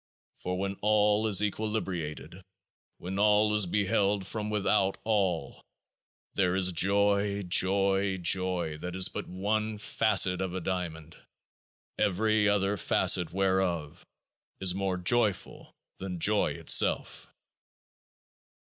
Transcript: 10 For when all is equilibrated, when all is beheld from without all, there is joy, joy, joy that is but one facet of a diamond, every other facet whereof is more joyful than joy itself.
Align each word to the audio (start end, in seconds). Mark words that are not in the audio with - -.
10 0.39 0.41
For 0.41 0.57
when 0.57 0.77
all 0.81 1.27
is 1.27 1.43
equilibrated, 1.43 2.41
when 2.97 3.19
all 3.19 3.53
is 3.53 3.67
beheld 3.67 4.25
from 4.25 4.49
without 4.49 4.97
all, 5.03 5.61
there 6.33 6.55
is 6.55 6.71
joy, 6.71 7.43
joy, 7.43 8.17
joy 8.17 8.79
that 8.79 8.95
is 8.95 9.09
but 9.09 9.27
one 9.27 9.77
facet 9.77 10.41
of 10.41 10.55
a 10.55 10.59
diamond, 10.59 11.15
every 11.99 12.49
other 12.49 12.77
facet 12.77 13.31
whereof 13.31 14.03
is 14.59 14.73
more 14.73 14.97
joyful 14.97 15.71
than 15.99 16.17
joy 16.17 16.53
itself. 16.53 17.27